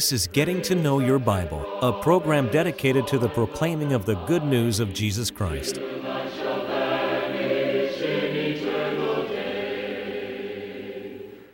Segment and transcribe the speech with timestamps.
[0.00, 4.16] This is Getting to Know Your Bible, a program dedicated to the proclaiming of the
[4.24, 5.78] good news of Jesus Christ.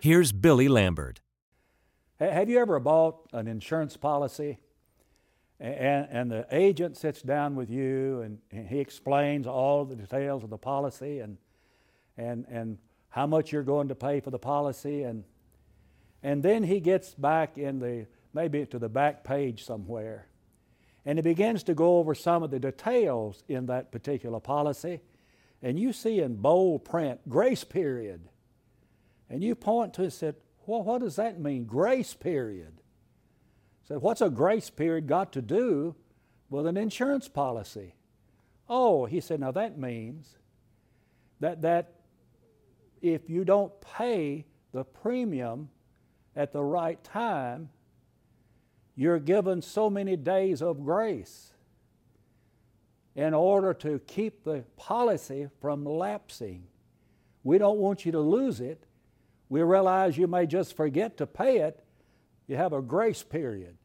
[0.00, 1.20] Here's Billy Lambert.
[2.20, 4.58] Have you ever bought an insurance policy
[5.58, 10.44] and, and the agent sits down with you and, and he explains all the details
[10.44, 11.38] of the policy and,
[12.18, 12.78] and, and
[13.08, 15.24] how much you're going to pay for the policy and,
[16.22, 20.26] and then he gets back in the maybe to the back page somewhere
[21.06, 25.00] and he begins to go over some of the details in that particular policy
[25.62, 28.28] and you see in bold print grace period.
[29.30, 30.34] And you point to it and said
[30.66, 32.82] well what does that mean grace period
[33.88, 35.94] so, what's a grace period got to do
[36.50, 37.94] with an insurance policy?
[38.68, 40.36] Oh, he said, now that means
[41.38, 41.92] that, that
[43.00, 45.68] if you don't pay the premium
[46.34, 47.68] at the right time,
[48.96, 51.52] you're given so many days of grace
[53.14, 56.64] in order to keep the policy from lapsing.
[57.44, 58.84] We don't want you to lose it.
[59.48, 61.85] We realize you may just forget to pay it,
[62.46, 63.76] you have a grace period.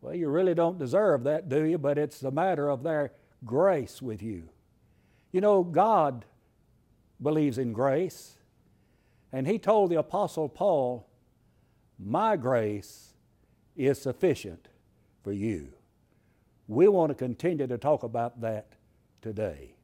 [0.00, 1.78] Well, you really don't deserve that, do you?
[1.78, 3.12] But it's a matter of their
[3.44, 4.48] grace with you.
[5.32, 6.24] You know, God
[7.20, 8.36] believes in grace,
[9.32, 11.08] and He told the Apostle Paul,
[11.98, 13.14] My grace
[13.76, 14.68] is sufficient
[15.22, 15.72] for you.
[16.66, 18.74] We want to continue to talk about that
[19.20, 19.74] today.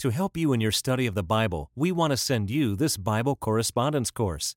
[0.00, 2.96] To help you in your study of the Bible, we want to send you this
[2.96, 4.54] Bible correspondence course.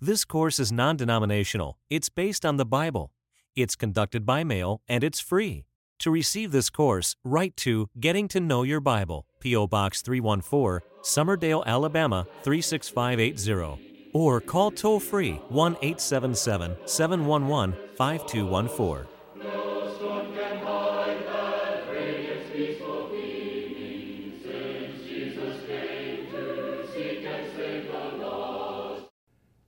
[0.00, 3.12] This course is non denominational, it's based on the Bible.
[3.54, 5.64] It's conducted by mail and it's free.
[6.00, 9.68] To receive this course, write to Getting to Know Your Bible, P.O.
[9.68, 19.15] Box 314, Summerdale, Alabama 36580, or call toll free 1 877 711 5214.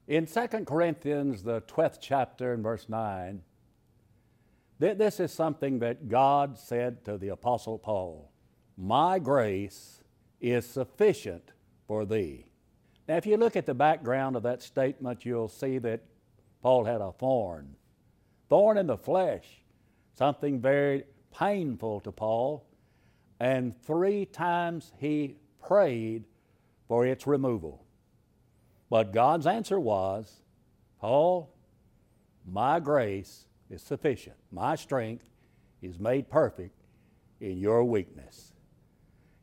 [0.09, 3.43] In 2 Corinthians, the 12th chapter, and verse 9,
[4.79, 8.33] this is something that God said to the Apostle Paul
[8.79, 10.01] My grace
[10.41, 11.53] is sufficient
[11.87, 12.47] for thee.
[13.07, 16.01] Now, if you look at the background of that statement, you'll see that
[16.63, 17.77] Paul had a thorn,
[18.49, 19.63] thorn in the flesh,
[20.15, 21.05] something very
[21.35, 22.65] painful to Paul,
[23.41, 26.25] and three times he prayed
[26.87, 27.85] for its removal.
[28.91, 30.43] But God's answer was,
[31.01, 31.51] Paul,
[32.47, 34.37] my grace is sufficient.
[34.51, 35.29] My strength
[35.83, 36.83] is made perfect
[37.41, 38.53] in your weakness.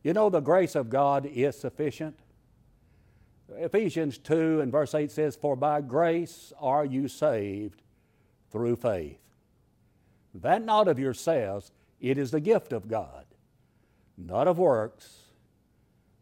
[0.03, 2.19] You know, the grace of God is sufficient.
[3.49, 7.81] Ephesians 2 and verse 8 says, For by grace are you saved
[8.51, 9.19] through faith.
[10.33, 13.25] That not of yourselves, it is the gift of God,
[14.17, 15.21] not of works,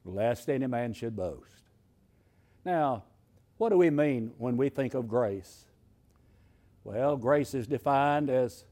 [0.06, 1.70] lest any man should boast.
[2.66, 3.04] Now,
[3.58, 5.66] what do we mean when we think of grace?
[6.84, 8.66] Well, grace is defined as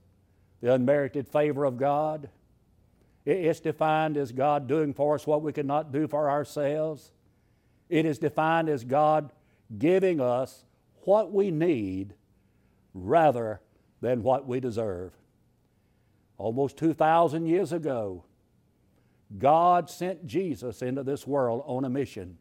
[0.62, 2.30] the unmerited favor of God.
[3.26, 7.12] It's defined as God doing for us what we could not do for ourselves.
[7.90, 9.32] It is defined as God
[9.78, 10.66] giving us
[11.04, 12.14] what we need
[12.94, 13.62] rather
[14.02, 15.14] than what we deserve.
[16.38, 18.26] Almost 2,000 years ago,
[19.38, 22.38] God sent Jesus into this world on a mission.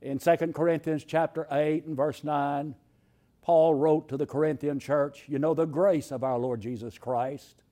[0.00, 2.74] In 2 Corinthians chapter 8 and verse 9,
[3.42, 7.62] Paul wrote to the Corinthian church, you know, the grace of our Lord Jesus Christ.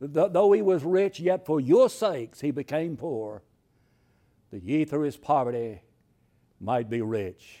[0.00, 3.42] Though he was rich, yet for your sakes he became poor,
[4.50, 5.82] that ye through his poverty
[6.60, 7.60] might be rich.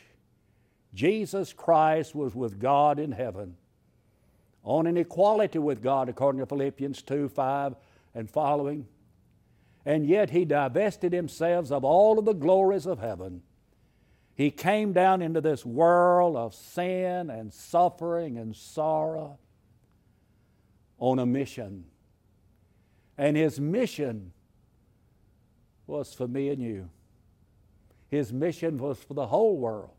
[0.94, 3.56] Jesus Christ was with God in heaven,
[4.62, 7.74] on an equality with God, according to Philippians 2 5
[8.14, 8.86] and following.
[9.84, 13.42] And yet he divested himself of all of the glories of heaven
[14.34, 19.38] he came down into this world of sin and suffering and sorrow
[20.98, 21.84] on a mission.
[23.16, 24.32] And his mission
[25.86, 26.90] was for me and you.
[28.08, 29.94] His mission was for the whole world.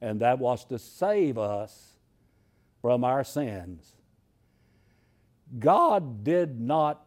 [0.00, 1.96] And that was to save us
[2.82, 3.94] from our sins.
[5.58, 7.06] God did not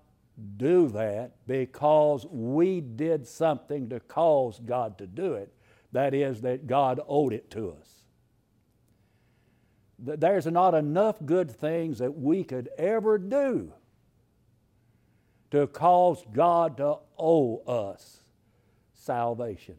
[0.58, 5.54] do that because we did something to cause God to do it.
[5.92, 7.88] That is, that God owed it to us.
[9.98, 13.74] There's not enough good things that we could ever do
[15.52, 18.20] to cause God to owe us
[18.94, 19.76] salvation.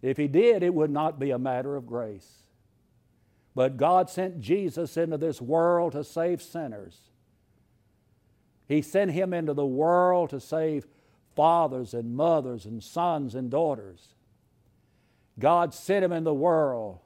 [0.00, 2.44] If He did, it would not be a matter of grace.
[3.54, 6.96] But God sent Jesus into this world to save sinners.
[8.66, 10.86] He sent Him into the world to save
[11.34, 14.14] fathers and mothers and sons and daughters.
[15.38, 16.98] God sent Him in the world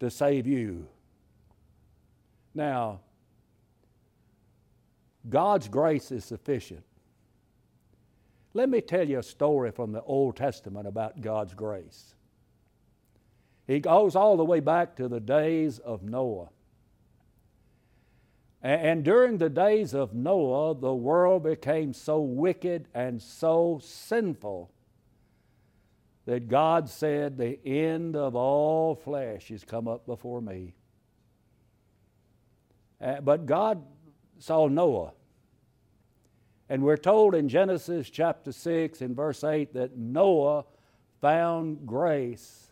[0.00, 0.86] to save you.
[2.54, 3.00] Now,
[5.28, 6.84] God's grace is sufficient.
[8.52, 12.14] Let me tell you a story from the Old Testament about God's grace.
[13.66, 16.48] He goes all the way back to the days of Noah.
[18.62, 24.70] And during the days of Noah, the world became so wicked and so sinful
[26.30, 30.74] that God said, The end of all flesh has come up before me.
[33.00, 33.82] Uh, but God
[34.38, 35.10] saw Noah.
[36.68, 40.66] And we're told in Genesis chapter 6 in verse 8 that Noah
[41.20, 42.68] found grace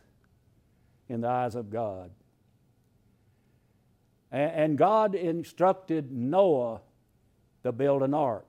[1.08, 2.12] in the eyes of God.
[4.31, 6.81] And God instructed Noah
[7.64, 8.48] to build an ark.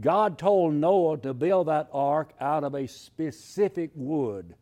[0.00, 4.54] God told Noah to build that ark out of a specific wood.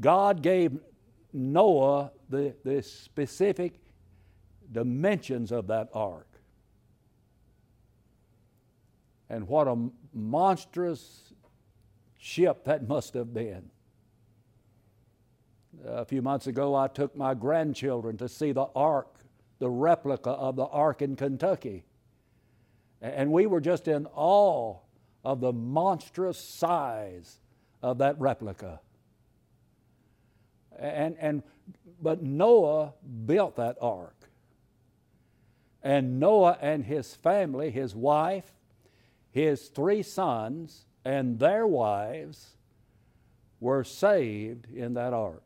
[0.00, 0.78] God gave
[1.32, 3.80] Noah the, the specific
[4.70, 6.26] dimensions of that ark.
[9.30, 9.76] And what a
[10.12, 11.32] monstrous
[12.18, 13.70] ship that must have been.
[15.84, 19.14] A few months ago, I took my grandchildren to see the ark,
[19.58, 21.84] the replica of the ark in Kentucky.
[23.00, 24.76] And we were just in awe
[25.24, 27.38] of the monstrous size
[27.82, 28.80] of that replica.
[30.78, 31.42] And, and,
[32.00, 32.94] but Noah
[33.26, 34.14] built that ark.
[35.82, 38.52] And Noah and his family, his wife,
[39.30, 42.56] his three sons, and their wives
[43.60, 45.42] were saved in that ark.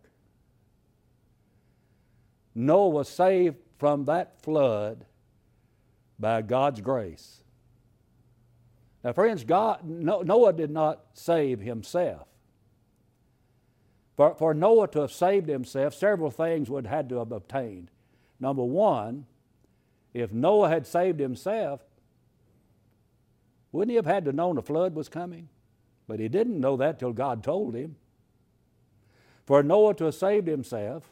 [2.55, 5.05] Noah was saved from that flood
[6.19, 7.42] by God's grace.
[9.05, 12.29] Now, friends, God, Noah did not save himself.
[14.17, 17.91] For, for Noah to have saved himself, several things would have had to have obtained.
[18.39, 19.27] Number one,
[20.15, 21.81] if Noah had saved himself,
[23.73, 25.49] wouldn't he have had to know the flood was coming?
[26.07, 27.97] But he didn't know that till God told him.
[29.47, 31.11] For Noah to have saved himself,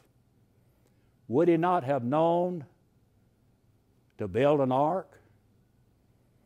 [1.27, 2.67] would he not have known
[4.19, 5.20] to build an ark?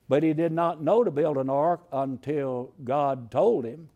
[0.08, 3.88] But he did not know to build an ark until God told him.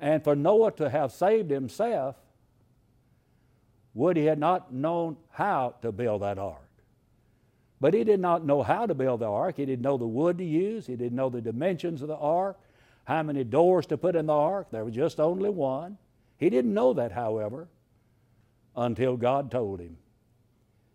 [0.00, 2.16] And for Noah to have saved himself,
[3.94, 6.68] would he have not known how to build that ark?
[7.80, 9.56] But he did not know how to build the ark.
[9.56, 10.86] He didn't know the wood to use.
[10.86, 12.58] He didn't know the dimensions of the ark,
[13.04, 14.68] how many doors to put in the ark.
[14.70, 15.98] There was just only one.
[16.38, 17.68] He didn't know that, however,
[18.76, 19.96] until God told him.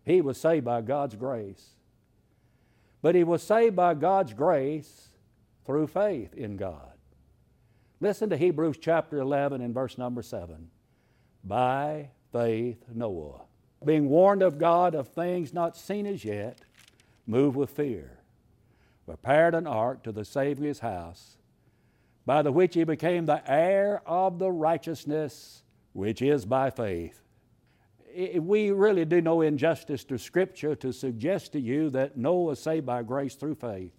[0.04, 1.73] He was saved by God's grace.
[3.04, 5.10] But he was saved by God's grace
[5.66, 6.94] through faith in God.
[8.00, 10.70] Listen to Hebrews chapter 11 and verse number 7.
[11.44, 13.42] By faith, Noah,
[13.84, 16.62] being warned of God of things not seen as yet,
[17.26, 18.20] moved with fear,
[19.04, 21.36] prepared an ark to the save his house,
[22.24, 27.23] by the which he became the heir of the righteousness which is by faith
[28.40, 32.86] we really do no injustice to Scripture to suggest to you that Noah was saved
[32.86, 33.92] by grace through faith.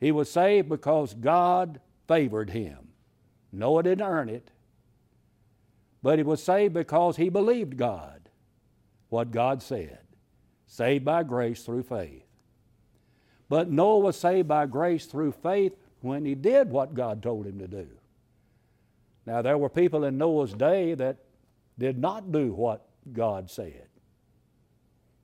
[0.00, 2.88] He was saved because God favored him.
[3.52, 4.50] Noah didn't earn it,
[6.02, 8.28] but he was saved because he believed God,
[9.10, 9.98] what God said.
[10.66, 12.24] Saved by grace through faith.
[13.48, 17.58] But Noah was saved by grace through faith when he did what God told him
[17.58, 17.88] to do.
[19.26, 21.18] Now, there were people in Noah's day that
[21.82, 23.88] did not do what God said.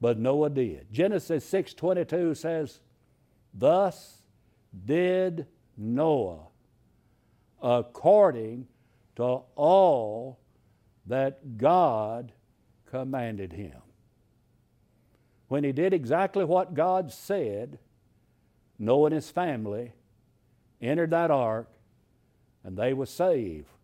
[0.01, 0.93] But Noah did.
[0.93, 2.81] Genesis 6:22 says,
[3.55, 4.25] "Thus
[4.85, 5.47] did
[5.77, 6.49] Noah
[7.63, 8.67] according
[9.15, 10.41] to all
[11.07, 12.33] that God
[12.87, 13.81] commanded him."
[15.47, 17.79] When he did exactly what God said,
[18.81, 19.93] Noah and his family
[20.81, 21.71] entered that ark
[22.65, 23.78] and they were saved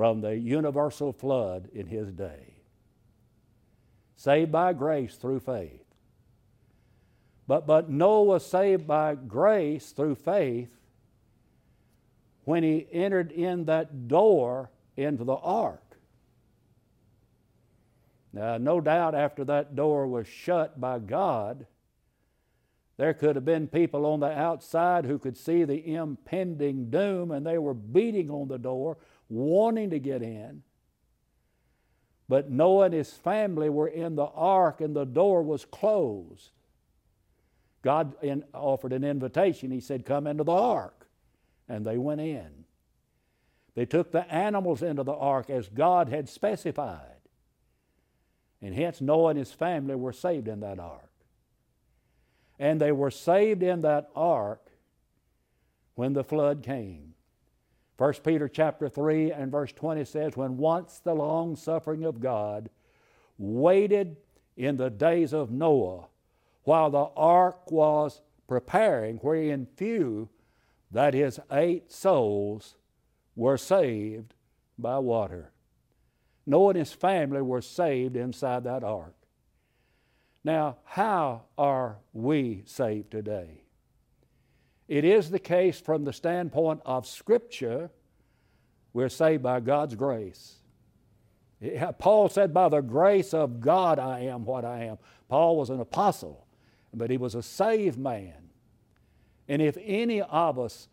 [0.00, 2.54] from the universal flood in his day.
[4.16, 5.84] Saved by grace through faith.
[7.46, 10.70] But, but Noah was saved by grace through faith
[12.44, 15.98] when he entered in that door into the ark.
[18.32, 21.66] Now, no doubt after that door was shut by God,
[22.96, 27.44] there could have been people on the outside who could see the impending doom and
[27.44, 28.96] they were beating on the door,
[29.30, 30.62] wanting to get in.
[32.28, 36.50] But Noah and his family were in the ark and the door was closed.
[37.82, 39.70] God in, offered an invitation.
[39.70, 41.08] He said, Come into the ark.
[41.68, 42.64] And they went in.
[43.74, 47.20] They took the animals into the ark as God had specified.
[48.60, 51.10] And hence Noah and his family were saved in that ark.
[52.58, 54.70] And they were saved in that ark
[55.94, 57.09] when the flood came.
[58.00, 62.70] 1 Peter chapter 3 and verse 20 says, When once the long suffering of God
[63.36, 64.16] waited
[64.56, 66.06] in the days of Noah,
[66.64, 70.30] while the ark was preparing, wherein few,
[70.90, 72.74] that is, eight souls,
[73.36, 74.32] were saved
[74.78, 75.52] by water.
[76.46, 79.14] Noah and his family were saved inside that ark.
[80.42, 83.59] Now, how are we saved today?
[84.90, 87.90] It is the case from the standpoint of Scripture,
[88.92, 90.56] we're saved by God's grace.
[92.00, 94.98] Paul said, By the grace of God I am what I am.
[95.28, 96.44] Paul was an apostle,
[96.92, 98.50] but he was a saved man.
[99.48, 100.88] And if any of us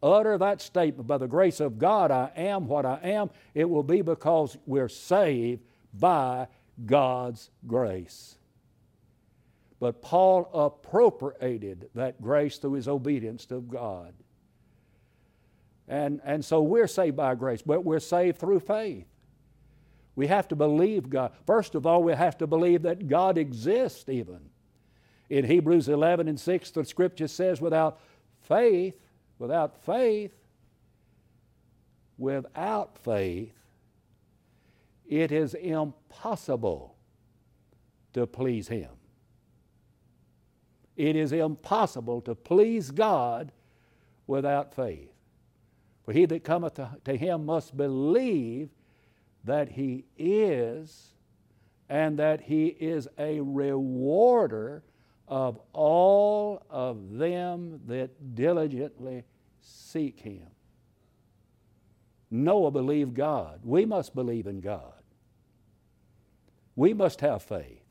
[0.00, 3.82] utter that statement, by the grace of God I am what I am, it will
[3.82, 6.46] be because we're saved by
[6.86, 8.36] God's grace.
[9.80, 14.12] But Paul appropriated that grace through his obedience to God.
[15.88, 19.06] And, and so we're saved by grace, but we're saved through faith.
[20.14, 21.32] We have to believe God.
[21.46, 24.40] First of all, we have to believe that God exists, even.
[25.28, 27.98] In Hebrews 11 and 6, the scripture says, without
[28.42, 28.94] faith,
[29.40, 30.34] Without faith,
[32.18, 33.54] without faith,
[35.08, 36.94] it is impossible
[38.12, 38.90] to please Him.
[41.00, 43.52] It is impossible to please God
[44.26, 45.10] without faith.
[46.04, 48.68] For he that cometh to, Him must believe
[49.44, 51.14] that He is,
[51.88, 54.82] and that He is a rewarder
[55.26, 59.24] of all of them that diligently
[59.62, 60.48] seek Him.
[62.30, 63.60] Noah believed God.
[63.64, 64.92] We must believe in God.
[66.76, 67.89] We must have faith.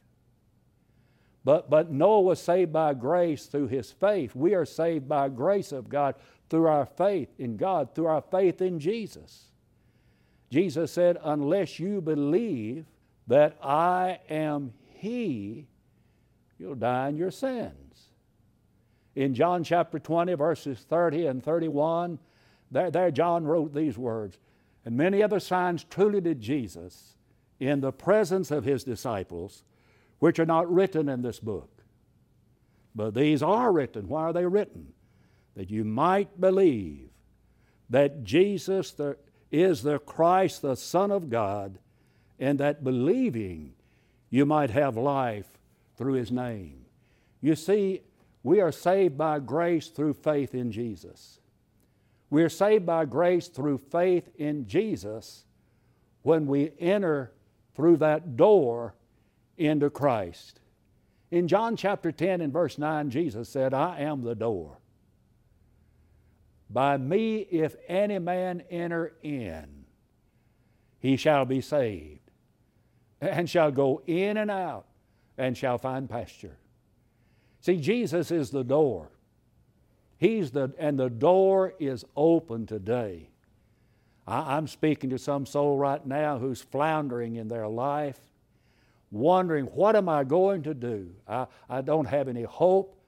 [1.44, 4.36] But, but Noah was saved by grace through his faith.
[4.36, 6.16] We are saved by grace of God
[6.50, 9.46] through our faith in God, through our faith in Jesus.
[10.50, 12.86] Jesus said, Unless you believe
[13.28, 15.68] that I am He,
[16.58, 18.10] you'll die in your sins.
[19.16, 22.20] In John chapter 20, verses 30 and 31,
[22.72, 24.38] there, there John wrote these words
[24.86, 27.16] And many other signs truly did Jesus
[27.60, 29.64] in the presence of his disciples,
[30.20, 31.70] which are not written in this book.
[32.96, 34.08] But these are written.
[34.08, 34.94] Why are they written?
[35.56, 37.10] That you might believe
[37.90, 39.18] that Jesus the,
[39.52, 41.80] is the Christ, the Son of God,
[42.40, 43.74] and that believing
[44.30, 45.48] you might have life
[45.98, 46.86] through His name.
[47.42, 48.02] You see,
[48.44, 51.40] we are saved by grace through faith in Jesus.
[52.30, 55.46] We are saved by grace through faith in Jesus
[56.22, 57.32] when we enter
[57.76, 58.94] through that door
[59.60, 60.60] into Christ.
[61.32, 64.80] In John chapter 10 and verse 9, Jesus said, I am the door.
[66.70, 69.86] By me, if any man enter in,
[71.00, 72.32] he shall be saved,
[73.22, 74.86] and shall go in and out
[75.38, 76.58] and shall find pasture.
[77.62, 79.10] See, Jesus is the door.
[80.18, 83.30] He's the, and the door is open today.
[84.28, 88.20] I, I'm speaking to some soul right now who's floundering in their life,
[89.12, 91.12] wondering, what am I going to do?
[91.28, 93.00] I, I don't have any hope.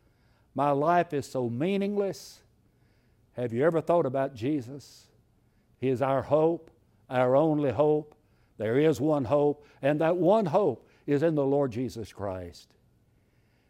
[0.56, 2.42] My life is so meaningless.
[3.34, 5.08] Have you ever thought about Jesus?
[5.80, 6.72] He is our hope,
[7.10, 8.16] our only hope.
[8.58, 12.70] There is one hope, and that one hope is in the Lord Jesus Christ.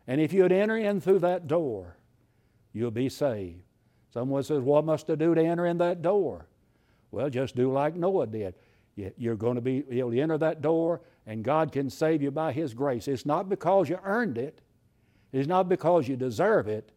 [0.07, 1.95] And if you'd enter in through that door,
[2.73, 3.63] you'll be saved.
[4.13, 6.47] Someone says, What must I do to enter in that door?
[7.11, 8.55] Well, just do like Noah did.
[8.95, 12.73] You're going to be, you'll enter that door, and God can save you by His
[12.73, 13.07] grace.
[13.07, 14.61] It's not because you earned it,
[15.31, 16.91] it's not because you deserve it,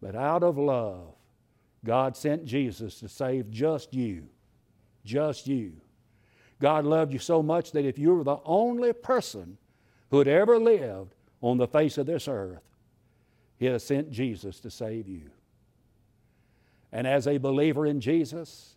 [0.00, 1.14] but out of love,
[1.84, 4.24] God sent Jesus to save just you.
[5.04, 5.72] Just you.
[6.60, 9.58] God loved you so much that if you were the only person
[10.10, 12.62] who had ever lived on the face of this earth,
[13.58, 15.30] He has sent Jesus to save you.
[16.92, 18.76] And as a believer in Jesus,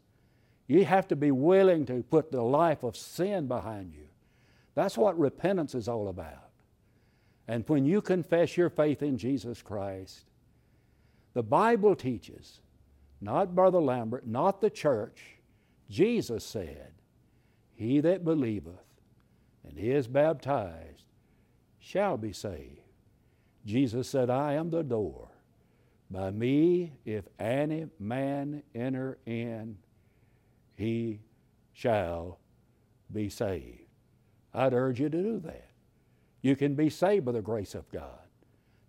[0.67, 4.07] you have to be willing to put the life of sin behind you,
[4.75, 6.49] That's what repentance is all about.
[7.47, 10.25] And when you confess your faith in Jesus Christ,
[11.33, 12.59] the Bible teaches,
[13.19, 15.37] not Brother Lambert, not the church,
[15.89, 16.93] Jesus said,
[17.73, 18.75] He that believeth
[19.67, 21.03] and is baptized
[21.79, 22.79] shall be saved.
[23.65, 25.29] Jesus said, I am the door.
[26.09, 29.77] By me, if any man enter in,
[30.75, 31.19] he
[31.73, 32.39] shall
[33.11, 33.80] be saved.
[34.53, 35.69] I'd urge you to do that.
[36.41, 38.19] You can be saved by the grace of God.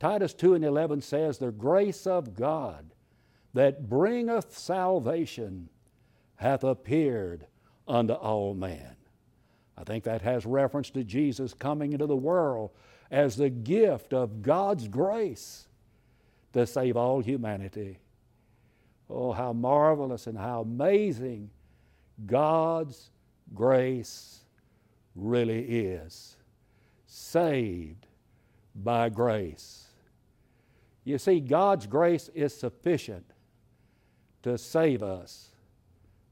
[0.01, 2.87] Titus 2 and 11 says, The grace of God
[3.55, 5.69] that bringeth salvation
[6.37, 7.47] hath appeared
[7.87, 8.97] unto all men.
[9.77, 12.71] I think that has reference to Jesus coming into the world
[13.11, 15.69] as the gift of God's grace
[16.53, 17.99] to save all humanity.
[19.09, 21.51] Oh, how marvelous and how amazing
[22.27, 23.11] God's
[23.55, 24.42] grace
[25.15, 26.37] really is.
[27.07, 28.07] Saved
[28.75, 29.89] by grace.
[31.05, 33.27] You see, God's grace is sufficient
[34.43, 35.53] to save us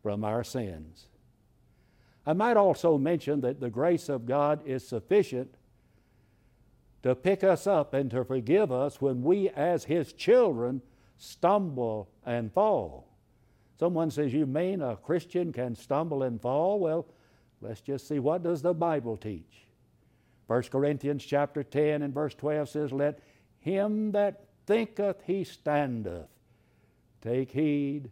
[0.02, 1.06] from our sins.
[2.26, 5.54] I might also mention that the grace of God is sufficient
[7.02, 10.82] to pick us up and to forgive us when we, as His children,
[11.16, 13.08] stumble and fall.
[13.78, 16.78] Someone says, You mean a Christian can stumble and fall?
[16.78, 17.06] Well,
[17.60, 19.66] let's just see what does the Bible teach.
[20.46, 23.20] 1 Corinthians chapter 10 and verse 12 says, Let
[23.58, 26.26] him that thinketh he standeth
[27.20, 28.10] take heed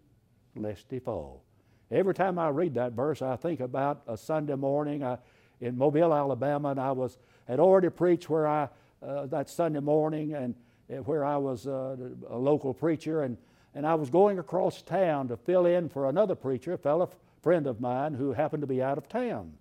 [0.54, 1.42] lest he fall.
[1.90, 5.18] Every time I read that verse, I think about a Sunday morning I,
[5.60, 8.68] in Mobile, Alabama, and I was had already preached where I
[9.02, 10.54] uh, that Sunday morning, and
[10.90, 11.96] uh, where I was uh,
[12.28, 13.38] a local preacher, and
[13.74, 17.10] and I was going across town to fill in for another preacher, a fellow
[17.42, 19.54] friend of mine who happened to be out of town.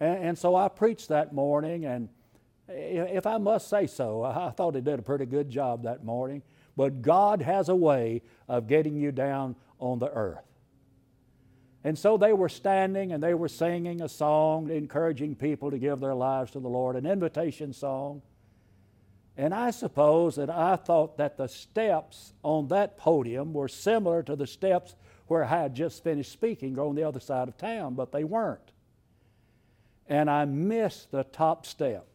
[0.00, 2.08] And, and so I preached that morning, and
[2.68, 6.42] if I must say so, I thought he did a pretty good job that morning.
[6.76, 10.44] But God has a way of getting you down on the earth.
[11.84, 16.00] And so they were standing and they were singing a song, encouraging people to give
[16.00, 18.22] their lives to the Lord, an invitation song.
[19.36, 24.34] And I suppose that I thought that the steps on that podium were similar to
[24.34, 24.94] the steps
[25.26, 28.72] where I had just finished speaking on the other side of town, but they weren't.
[30.06, 32.06] And I missed the top step.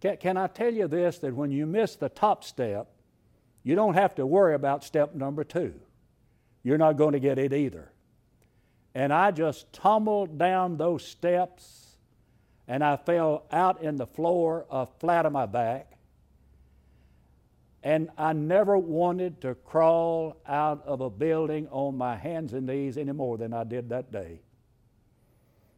[0.00, 2.88] Can, can I tell you this that when you miss the top step,
[3.64, 5.74] you don't have to worry about step number two.
[6.62, 7.90] You're not going to get it either.
[8.94, 11.96] And I just tumbled down those steps
[12.66, 15.97] and I fell out in the floor uh, flat on my back.
[17.82, 22.98] And I never wanted to crawl out of a building on my hands and knees
[22.98, 24.40] any more than I did that day.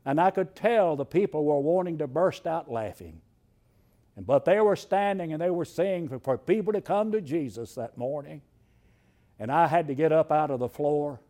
[0.05, 3.21] And I could tell the people were wanting to burst out laughing.
[4.17, 7.75] But they were standing and they were singing for, for people to come to Jesus
[7.75, 8.43] that morning.
[9.39, 11.21] And I had to get up out of the floor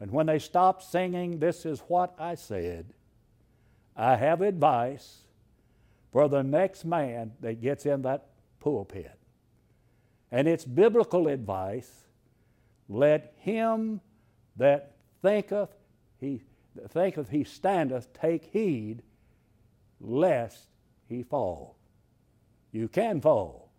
[0.00, 2.86] and when they stopped singing, this is what I said
[3.96, 5.24] I have advice
[6.12, 8.26] for the next man that gets in that
[8.60, 9.17] pulpit.
[10.30, 11.90] And it's biblical advice.
[12.88, 14.00] Let him
[14.56, 15.70] that thinketh
[16.20, 16.42] he
[16.88, 19.02] thinketh he standeth take heed
[20.00, 20.68] lest
[21.08, 21.76] he fall.
[22.72, 23.70] You can fall.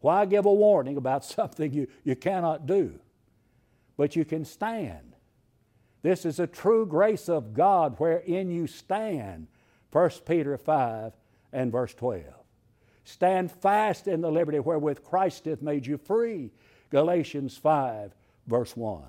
[0.00, 2.98] Why give a warning about something you, you cannot do?
[3.96, 5.14] But you can stand.
[6.02, 9.48] This is a true grace of God wherein you stand.
[9.90, 11.12] 1 Peter 5
[11.52, 12.24] and verse 12.
[13.08, 16.50] Stand fast in the liberty wherewith Christ hath made you free.
[16.90, 18.14] Galatians 5
[18.46, 19.02] verse 1.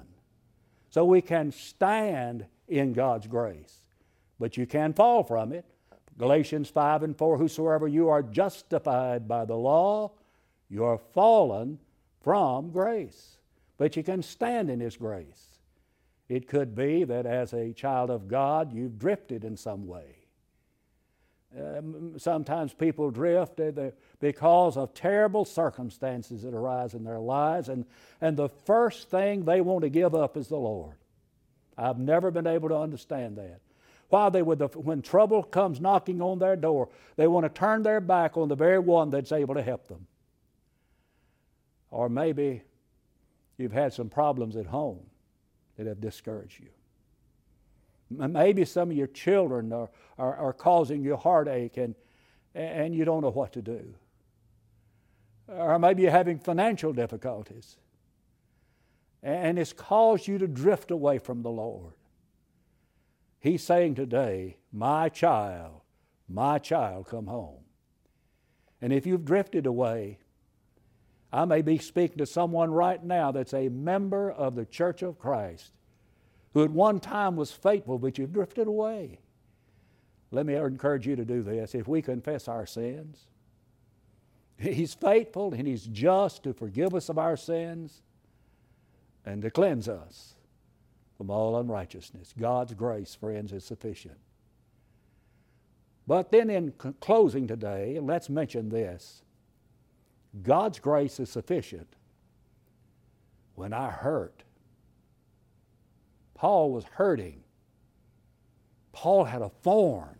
[0.90, 3.80] So we can stand in God's grace,
[4.40, 5.66] but you can fall from it.
[6.18, 10.12] Galatians 5 and 4 Whosoever you are justified by the law,
[10.70, 11.78] you are fallen
[12.22, 13.38] from grace.
[13.78, 15.60] But you can stand in His grace.
[16.30, 20.19] It could be that as a child of God, you've drifted in some way.
[21.58, 23.72] Um, sometimes people drift uh,
[24.20, 27.86] because of terrible circumstances that arise in their lives, and,
[28.22, 30.96] and the first thing they want to give up is the Lord.
[31.76, 33.62] I've never been able to understand that.
[34.10, 38.02] Why they would, when trouble comes knocking on their door, they want to turn their
[38.02, 40.08] back on the very one that's able to help them.
[41.92, 42.64] Or maybe
[43.58, 45.02] you've had some problems at home
[45.78, 46.70] that have discouraged you.
[48.10, 51.96] Maybe some of your children are, are, are causing you heartache and,
[52.56, 53.94] and you don't know what to do.
[55.48, 57.78] Or maybe you're having financial difficulties
[59.22, 61.94] and it's caused you to drift away from the Lord.
[63.40, 65.82] He's saying today, My child,
[66.28, 67.64] my child, come home.
[68.82, 70.20] And if you've drifted away,
[71.32, 75.20] I may be speaking to someone right now that's a member of the Church of
[75.20, 75.72] Christ
[76.54, 79.20] who at one time was faithful, but you've drifted away.
[80.32, 81.74] Let me encourage you to do this.
[81.74, 83.28] If we confess our sins,
[84.58, 88.02] He's faithful and He's just to forgive us of our sins
[89.26, 90.36] and to cleanse us
[91.18, 92.34] from all unrighteousness.
[92.40, 94.18] God's grace, friends, is sufficient.
[96.08, 99.22] But then, in closing today, let's mention this
[100.42, 101.96] God's grace is sufficient
[103.56, 104.44] when I hurt.
[106.40, 107.44] Paul was hurting.
[108.94, 110.16] Paul had a thorn.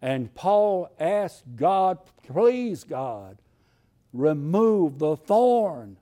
[0.00, 3.36] And Paul asked God, please, God,
[4.14, 5.98] remove the thorn.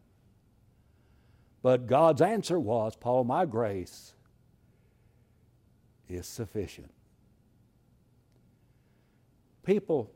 [1.61, 4.13] But God's answer was, Paul, my grace
[6.09, 6.93] is sufficient.
[9.65, 10.13] People,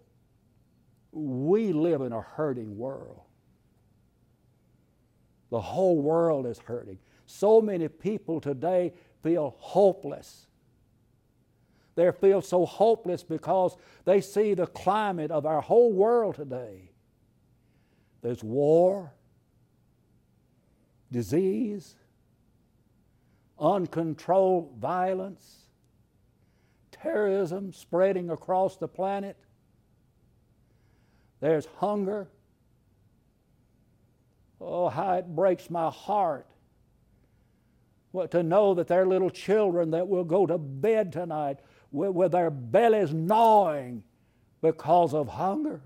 [1.11, 3.23] we live in a hurting world.
[5.51, 6.99] The whole world is hurting.
[7.31, 10.47] So many people today feel hopeless.
[11.95, 16.91] They feel so hopeless because they see the climate of our whole world today.
[18.23, 19.13] There's war,
[21.13, 21.97] disease,
[23.61, 25.67] uncontrolled violence,
[26.91, 29.37] terrorism spreading across the planet.
[31.41, 32.29] There's hunger.
[34.63, 36.47] Oh, how it breaks my heart
[38.27, 42.33] to know that there are little children that will go to bed tonight with, with
[42.33, 44.03] their bellies gnawing
[44.61, 45.81] because of hunger.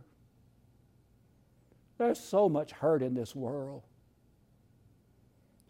[1.99, 3.83] There's so much hurt in this world.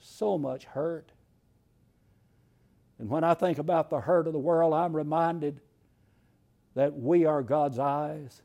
[0.01, 1.13] So much hurt.
[2.99, 5.61] And when I think about the hurt of the world, I'm reminded
[6.75, 8.43] that we are God's eyes,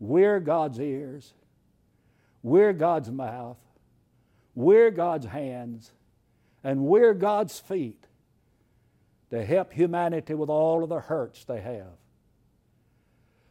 [0.00, 1.34] we're God's ears,
[2.42, 3.58] we're God's mouth,
[4.54, 5.92] we're God's hands,
[6.64, 8.04] and we're God's feet
[9.30, 11.96] to help humanity with all of the hurts they have.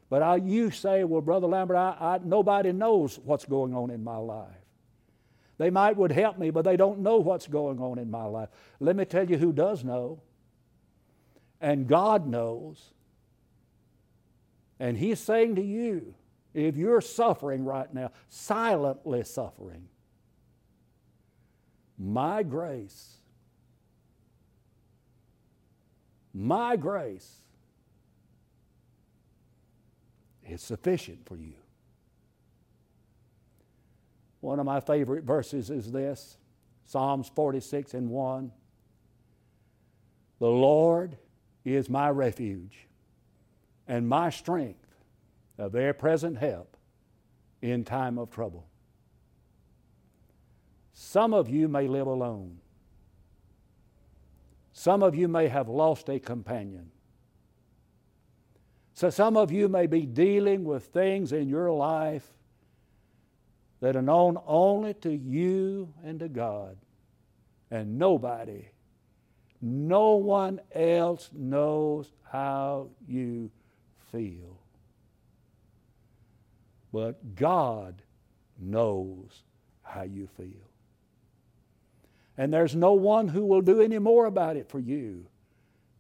[0.10, 4.04] But I, you say, well, Brother Lambert, I, I, nobody knows what's going on in
[4.04, 4.48] my life.
[5.58, 8.50] They might would help me, but they don't know what's going on in my life.
[8.80, 10.22] Let me tell you who does know.
[11.60, 12.93] And God knows.
[14.80, 16.13] And He's saying to you,
[16.54, 19.88] if you're suffering right now, silently suffering,
[21.97, 23.17] my grace
[26.39, 27.38] My grace
[30.47, 31.55] is sufficient for you.
[34.41, 36.38] One of my favorite verses is this
[36.86, 38.51] Psalms 46 and 1.
[40.39, 41.17] The Lord
[41.65, 42.86] is my refuge
[43.88, 44.95] and my strength,
[45.57, 46.77] a very present help
[47.63, 48.66] in time of trouble.
[50.99, 52.57] Some of you may live alone.
[54.73, 56.89] Some of you may have lost a companion.
[58.95, 62.27] So some of you may be dealing with things in your life
[63.79, 66.77] that are known only to you and to God.
[67.69, 68.69] And nobody,
[69.62, 73.51] no one else knows how you
[74.12, 74.57] feel.
[76.91, 78.01] But God
[78.60, 79.43] knows
[79.83, 80.66] how you feel.
[82.38, 85.26] And there's no one who will do any more about it for you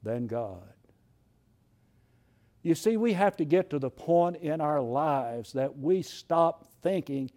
[0.03, 0.61] than God.
[2.61, 6.67] You see, we have to get to the point in our lives that we stop
[6.83, 7.31] thinking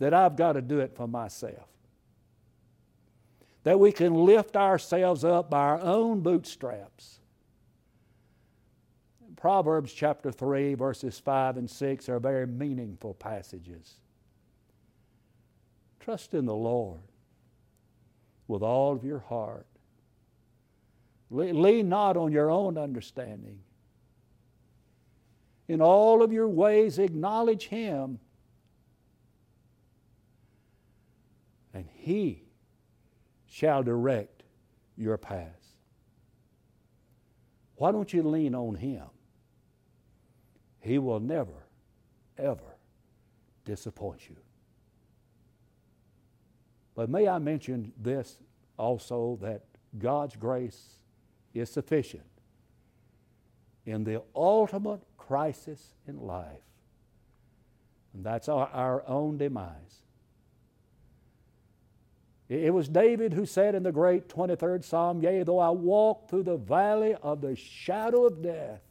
[0.00, 1.68] that I've got to do it for myself.
[3.64, 7.20] That we can lift ourselves up by our own bootstraps.
[9.36, 13.94] Proverbs chapter 3, verses 5 and 6 are very meaningful passages.
[16.00, 17.00] Trust in the Lord
[18.52, 19.66] with all of your heart.
[21.30, 23.58] Lean not on your own understanding.
[25.68, 28.18] In all of your ways, acknowledge Him,
[31.72, 32.42] and He
[33.46, 34.42] shall direct
[34.98, 35.68] your paths.
[37.76, 39.06] Why don't you lean on Him?
[40.80, 41.66] He will never,
[42.36, 42.76] ever
[43.64, 44.36] disappoint you.
[46.94, 48.38] But may I mention this
[48.78, 49.62] also that
[49.98, 50.96] God's grace
[51.54, 52.24] is sufficient
[53.84, 56.62] in the ultimate crisis in life,
[58.14, 60.02] and that's our, our own demise.
[62.48, 66.42] It was David who said in the great 23rd Psalm, Yea, though I walk through
[66.42, 68.82] the valley of the shadow of death,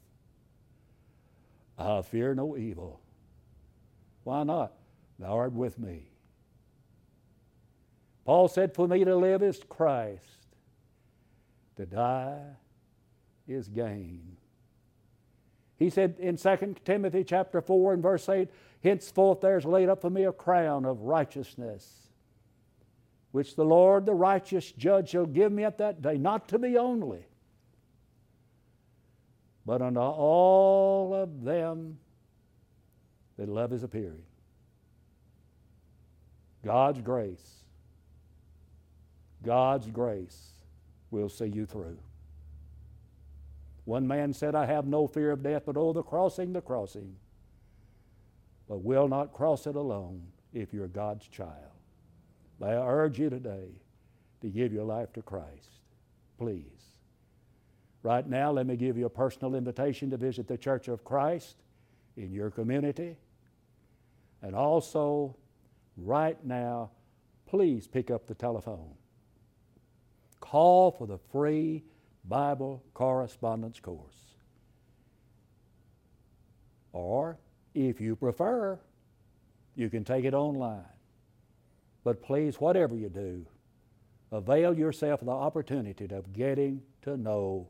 [1.77, 2.99] I fear no evil.
[4.23, 4.73] Why not?
[5.19, 6.10] Thou art with me.
[8.31, 10.55] Paul said, For me to live is Christ,
[11.75, 12.39] to die
[13.45, 14.37] is gain.
[15.77, 18.47] He said in 2 Timothy chapter 4 and verse 8,
[18.85, 22.07] Henceforth there is laid up for me a crown of righteousness,
[23.33, 26.77] which the Lord, the righteous judge, shall give me at that day, not to me
[26.77, 27.25] only,
[29.65, 31.97] but unto all of them
[33.35, 34.23] that love his appearing.
[36.63, 37.60] God's grace,
[39.43, 40.51] God's grace
[41.09, 41.97] will see you through.
[43.85, 47.15] One man said, I have no fear of death, but oh, the crossing, the crossing.
[48.69, 50.23] But will not cross it alone
[50.53, 51.55] if you're God's child.
[52.59, 53.69] May I urge you today
[54.41, 55.79] to give your life to Christ.
[56.37, 56.65] Please.
[58.03, 61.57] Right now, let me give you a personal invitation to visit the Church of Christ
[62.17, 63.17] in your community.
[64.41, 65.35] And also,
[65.97, 66.91] right now,
[67.45, 68.93] please pick up the telephone.
[70.41, 71.83] Call for the free
[72.25, 74.35] Bible correspondence course.
[76.91, 77.37] Or,
[77.73, 78.77] if you prefer,
[79.75, 80.83] you can take it online.
[82.03, 83.45] But please, whatever you do,
[84.31, 87.69] avail yourself of the opportunity of getting to know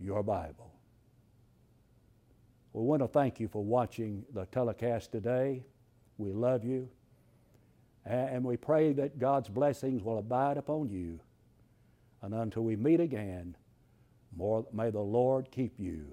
[0.00, 0.72] your Bible.
[2.72, 5.62] We want to thank you for watching the telecast today.
[6.18, 6.88] We love you.
[8.06, 11.20] And we pray that God's blessings will abide upon you.
[12.22, 13.56] And until we meet again,
[14.36, 16.12] more, may the Lord keep you,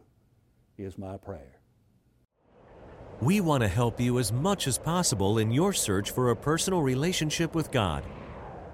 [0.77, 1.59] is my prayer.
[3.19, 6.83] We want to help you as much as possible in your search for a personal
[6.83, 8.03] relationship with God.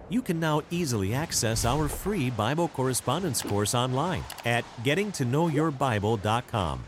[0.10, 6.84] You can now easily access our free Bible correspondence course online at gettingtoknowyourbible.com.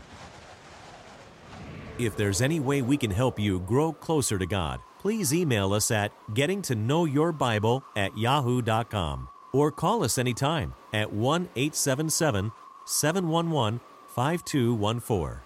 [1.98, 5.90] If there's any way we can help you grow closer to God, please email us
[5.90, 12.52] at gettingtoknowyourbible at yahoo.com or call us anytime at 1 877
[12.84, 15.45] 711 5214.